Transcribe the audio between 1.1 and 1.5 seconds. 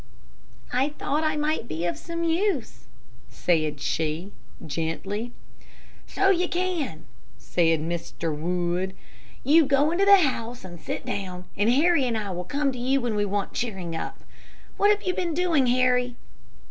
I